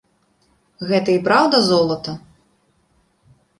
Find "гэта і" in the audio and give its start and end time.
0.91-1.19